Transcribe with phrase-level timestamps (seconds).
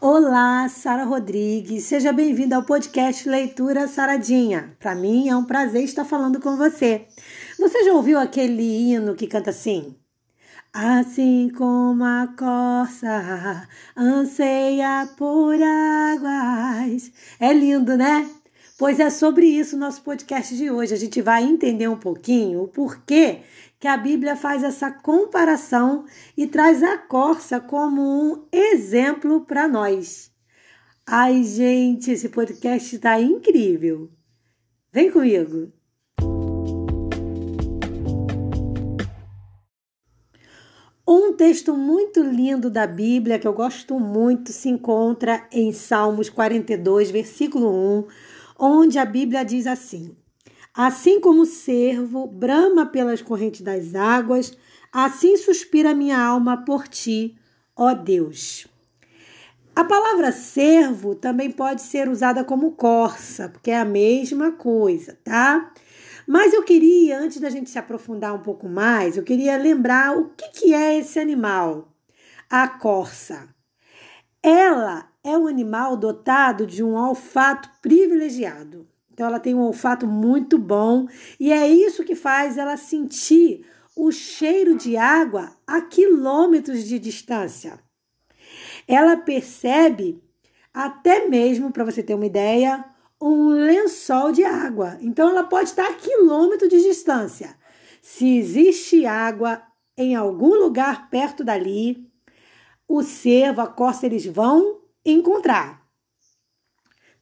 [0.00, 1.82] Olá, Sara Rodrigues.
[1.86, 4.76] Seja bem-vinda ao podcast Leitura Saradinha.
[4.78, 7.08] Para mim é um prazer estar falando com você.
[7.58, 9.96] Você já ouviu aquele hino que canta assim?
[10.72, 13.66] Assim como a corça
[13.96, 17.10] anseia por águas.
[17.40, 18.30] É lindo, né?
[18.78, 20.94] Pois é sobre isso o nosso podcast de hoje.
[20.94, 23.40] A gente vai entender um pouquinho o porquê
[23.80, 26.04] que a Bíblia faz essa comparação
[26.36, 30.30] e traz a corça como um exemplo para nós.
[31.04, 34.12] Ai, gente, esse podcast está incrível.
[34.92, 35.72] Vem comigo.
[41.04, 47.10] Um texto muito lindo da Bíblia que eu gosto muito se encontra em Salmos 42,
[47.10, 50.16] versículo 1 onde a Bíblia diz assim:
[50.74, 54.56] Assim como o servo brama pelas correntes das águas,
[54.92, 57.36] assim suspira minha alma por ti,
[57.76, 58.66] ó Deus.
[59.74, 65.72] A palavra servo também pode ser usada como corça, porque é a mesma coisa, tá?
[66.26, 70.30] Mas eu queria, antes da gente se aprofundar um pouco mais, eu queria lembrar o
[70.30, 71.94] que, que é esse animal,
[72.50, 73.48] a corça.
[74.42, 78.86] Ela é um animal dotado de um olfato privilegiado.
[79.12, 81.06] Então, ela tem um olfato muito bom
[81.38, 87.80] e é isso que faz ela sentir o cheiro de água a quilômetros de distância.
[88.86, 90.22] Ela percebe,
[90.72, 92.84] até mesmo, para você ter uma ideia,
[93.20, 94.96] um lençol de água.
[95.00, 97.56] Então, ela pode estar a quilômetro de distância.
[98.00, 99.60] Se existe água
[99.96, 102.08] em algum lugar perto dali,
[102.86, 104.77] o cervo, a costa, eles vão
[105.10, 105.82] encontrar.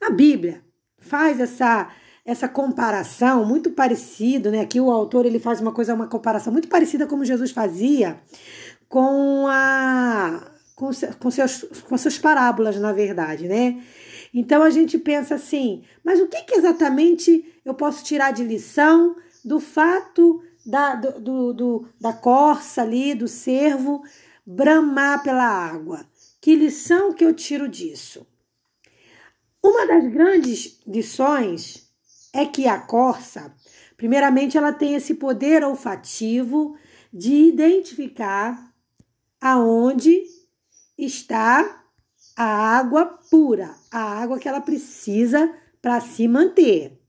[0.00, 0.62] A Bíblia
[0.98, 1.90] faz essa
[2.26, 4.60] essa comparação muito parecido, né?
[4.60, 8.18] Aqui o autor ele faz uma coisa, uma comparação muito parecida como Jesus fazia
[8.88, 13.82] com a com, com seus com suas parábolas, na verdade, né?
[14.32, 19.14] Então a gente pensa assim, mas o que, que exatamente eu posso tirar de lição
[19.44, 24.02] do fato da, do, do, do da corça ali, do cervo,
[24.44, 26.04] bramar pela água?
[26.44, 28.26] Que lição que eu tiro disso?
[29.62, 31.90] Uma das grandes lições
[32.34, 33.56] é que a corça,
[33.96, 36.76] primeiramente, ela tem esse poder olfativo
[37.10, 38.74] de identificar
[39.40, 40.22] aonde
[40.98, 41.82] está
[42.36, 45.50] a água pura, a água que ela precisa
[45.80, 47.00] para se manter.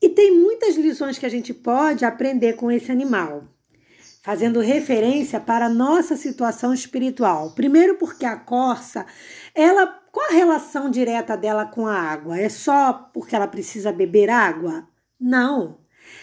[0.00, 3.52] E tem muitas lições que a gente pode aprender com esse animal
[4.24, 7.50] fazendo referência para a nossa situação espiritual.
[7.50, 9.04] Primeiro porque a corça,
[9.54, 12.38] ela qual a relação direta dela com a água?
[12.38, 14.88] É só porque ela precisa beber água?
[15.20, 15.76] Não.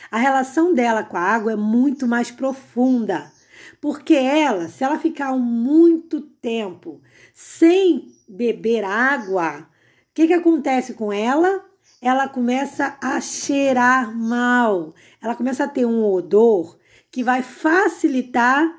[0.09, 3.31] A relação dela com a água é muito mais profunda.
[3.79, 6.99] Porque ela, se ela ficar muito tempo
[7.35, 11.63] sem beber água, o que, que acontece com ela?
[12.01, 16.80] Ela começa a cheirar mal, ela começa a ter um odor
[17.11, 18.73] que vai facilitar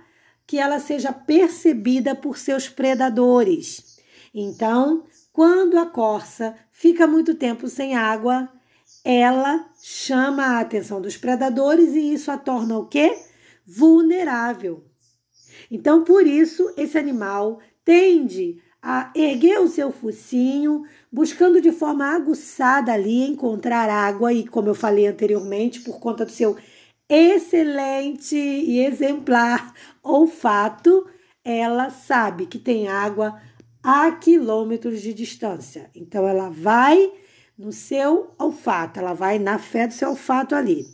[0.47, 4.01] que ela seja percebida por seus predadores.
[4.35, 8.49] Então, quando a corça fica muito tempo sem água,
[9.05, 13.17] ela chama a atenção dos predadores e isso a torna o quê?
[13.67, 14.85] Vulnerável.
[15.71, 22.93] Então, por isso, esse animal tende a erguer o seu focinho, buscando de forma aguçada
[22.93, 26.57] ali encontrar água e, como eu falei anteriormente, por conta do seu
[27.13, 31.07] excelente e exemplar olfato,
[31.45, 33.39] ela sabe que tem água
[33.83, 35.91] a quilômetros de distância.
[35.95, 37.13] Então ela vai
[37.59, 40.87] no seu olfato, ela vai na fé do seu olfato ali.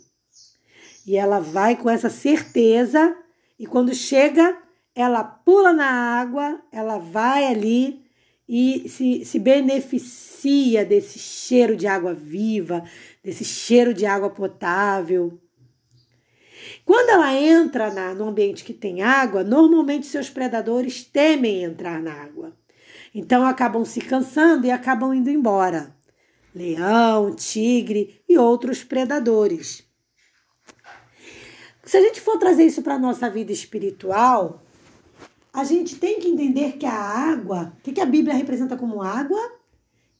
[1.07, 3.15] E ela vai com essa certeza,
[3.57, 4.57] e quando chega,
[4.93, 8.03] ela pula na água, ela vai ali
[8.47, 12.83] e se, se beneficia desse cheiro de água viva,
[13.23, 15.39] desse cheiro de água potável.
[16.89, 22.11] Quando ela entra na, no ambiente que tem água, normalmente seus predadores temem entrar na
[22.11, 22.57] água.
[23.13, 25.95] Então acabam se cansando e acabam indo embora.
[26.51, 29.83] Leão, tigre e outros predadores.
[31.83, 34.63] Se a gente for trazer isso para a nossa vida espiritual,
[35.53, 39.03] a gente tem que entender que a água, o que, que a Bíblia representa como
[39.03, 39.39] água?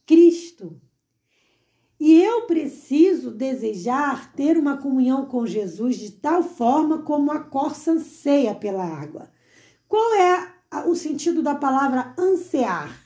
[0.06, 0.80] Cristo.
[1.98, 7.90] E eu preciso desejar ter uma comunhão com Jesus de tal forma como a corça
[7.90, 9.28] anseia pela água.
[9.88, 10.52] Qual é
[10.86, 12.96] o sentido da palavra ansiar?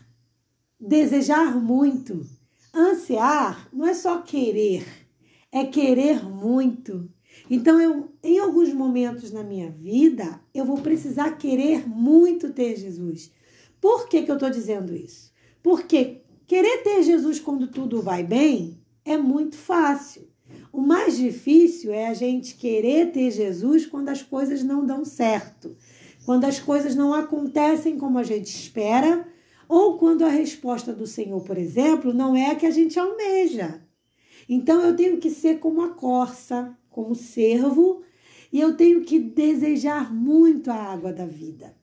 [0.79, 2.27] Desejar muito.
[2.75, 4.87] Ansiar não é só querer,
[5.51, 7.09] é querer muito.
[7.49, 13.33] Então, eu, em alguns momentos na minha vida, eu vou precisar querer muito ter Jesus.
[13.81, 15.33] Por que, que eu estou dizendo isso?
[15.63, 20.29] Porque querer ter Jesus quando tudo vai bem é muito fácil.
[20.73, 25.77] O mais difícil é a gente querer ter Jesus quando as coisas não dão certo,
[26.25, 29.27] quando as coisas não acontecem como a gente espera,
[29.69, 33.83] ou quando a resposta do Senhor, por exemplo, não é a que a gente almeja.
[34.49, 38.03] Então eu tenho que ser como a corça, como servo,
[38.53, 41.75] e eu tenho que desejar muito a água da vida.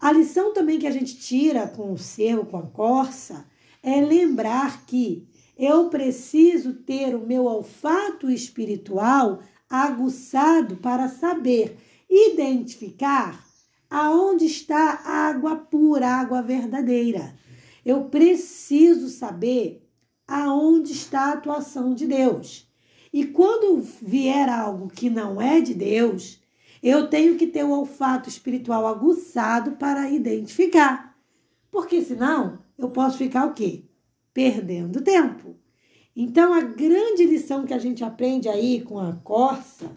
[0.00, 3.46] A lição também que a gente tira com o servo, com a corça,
[3.82, 5.28] é lembrar que
[5.58, 11.76] eu preciso ter o meu olfato espiritual aguçado para saber
[12.08, 13.44] identificar
[13.88, 17.34] aonde está a água pura, a água verdadeira.
[17.84, 19.86] Eu preciso saber
[20.26, 22.66] aonde está a atuação de Deus.
[23.12, 26.40] E quando vier algo que não é de Deus,
[26.82, 31.14] eu tenho que ter o olfato espiritual aguçado para identificar.
[31.70, 33.84] Porque senão eu posso ficar o quê?
[34.34, 35.56] Perdendo tempo.
[36.14, 39.90] Então a grande lição que a gente aprende aí com a Corsa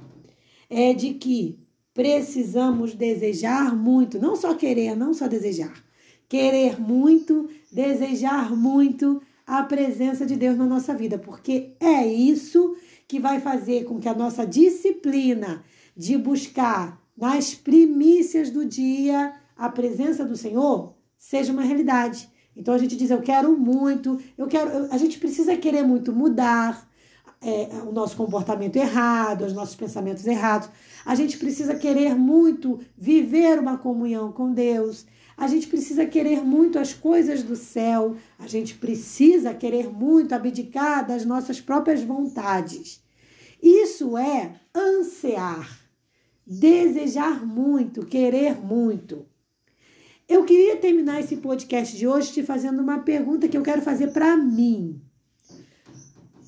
[0.69, 1.59] é de que
[1.93, 5.83] precisamos desejar muito, não só querer, não só desejar.
[6.27, 12.75] Querer muito, desejar muito a presença de Deus na nossa vida, porque é isso
[13.07, 15.63] que vai fazer com que a nossa disciplina
[15.95, 22.27] de buscar nas primícias do dia a presença do Senhor seja uma realidade.
[22.55, 26.89] Então a gente diz, eu quero muito, eu quero, a gente precisa querer muito mudar
[27.41, 30.69] é, o nosso comportamento errado, os nossos pensamentos errados.
[31.05, 35.05] A gente precisa querer muito viver uma comunhão com Deus.
[35.37, 41.05] A gente precisa querer muito as coisas do céu, a gente precisa querer muito abdicar
[41.05, 43.03] das nossas próprias vontades.
[43.61, 45.77] Isso é ansiar,
[46.47, 49.25] desejar muito, querer muito.
[50.27, 54.07] Eu queria terminar esse podcast de hoje te fazendo uma pergunta que eu quero fazer
[54.07, 54.99] para mim.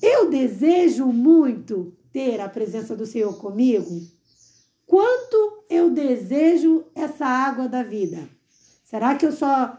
[0.02, 4.00] Eu desejo muito ter a presença do Senhor comigo?
[4.84, 8.28] Quanto eu desejo essa água da vida?
[8.84, 9.78] Será que eu só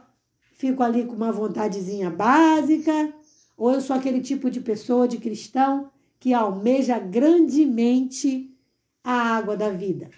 [0.54, 3.14] fico ali com uma vontadezinha básica?
[3.58, 8.56] Ou eu sou aquele tipo de pessoa, de cristão, que almeja grandemente
[9.04, 10.10] a água da vida?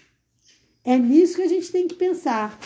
[0.84, 2.58] É nisso que a gente tem que pensar.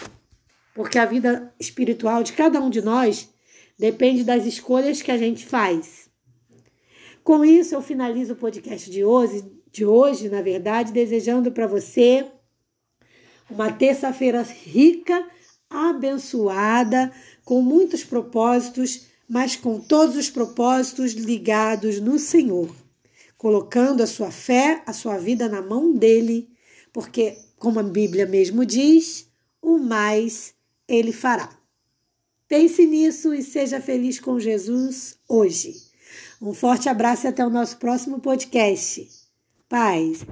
[0.76, 3.30] Porque a vida espiritual de cada um de nós
[3.78, 6.10] depende das escolhas que a gente faz.
[7.24, 9.42] Com isso, eu finalizo o podcast de hoje,
[9.72, 12.26] de hoje, na verdade, desejando para você
[13.48, 15.26] uma terça-feira rica
[15.70, 17.10] abençoada,
[17.42, 22.68] com muitos propósitos, mas com todos os propósitos ligados no Senhor,
[23.38, 26.50] colocando a sua fé, a sua vida na mão dele,
[26.92, 29.26] porque, como a Bíblia mesmo diz,
[29.62, 30.54] o mais
[30.88, 31.50] ele fará.
[32.48, 35.74] Pense nisso e seja feliz com Jesus hoje.
[36.40, 39.08] Um forte abraço e até o nosso próximo podcast.
[39.68, 40.24] Paz.